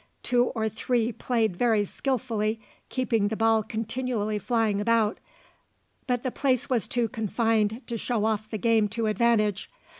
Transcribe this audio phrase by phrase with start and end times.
[0.23, 2.59] Two or three played very skilfully,
[2.89, 5.19] keeping the ball continually flying about,
[6.07, 9.69] but the place was too confined to show off the game to advantage.